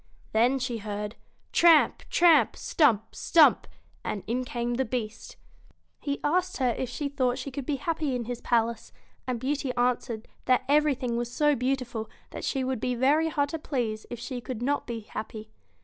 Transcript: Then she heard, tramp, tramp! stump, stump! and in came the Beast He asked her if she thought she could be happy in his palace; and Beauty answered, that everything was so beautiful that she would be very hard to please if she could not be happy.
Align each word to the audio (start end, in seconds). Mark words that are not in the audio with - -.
Then 0.31 0.57
she 0.57 0.79
heard, 0.79 1.15
tramp, 1.51 2.01
tramp! 2.09 2.55
stump, 2.55 3.13
stump! 3.13 3.67
and 4.03 4.23
in 4.25 4.43
came 4.43 4.73
the 4.73 4.83
Beast 4.83 5.35
He 5.99 6.19
asked 6.23 6.57
her 6.57 6.69
if 6.71 6.89
she 6.89 7.07
thought 7.07 7.37
she 7.37 7.51
could 7.51 7.67
be 7.67 7.75
happy 7.75 8.15
in 8.15 8.25
his 8.25 8.41
palace; 8.41 8.91
and 9.27 9.39
Beauty 9.39 9.71
answered, 9.75 10.27
that 10.45 10.63
everything 10.67 11.17
was 11.17 11.31
so 11.31 11.55
beautiful 11.55 12.09
that 12.31 12.43
she 12.43 12.63
would 12.63 12.79
be 12.79 12.95
very 12.95 13.29
hard 13.29 13.49
to 13.49 13.59
please 13.59 14.07
if 14.09 14.17
she 14.19 14.41
could 14.41 14.63
not 14.63 14.87
be 14.87 15.01
happy. 15.01 15.51